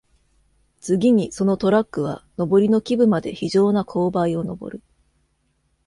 [0.79, 4.83] 次に、そのトラックは登りの基部まで非常な勾配を登る